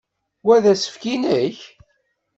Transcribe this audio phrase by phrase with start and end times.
[0.45, 1.59] Wa d asefk i nekk?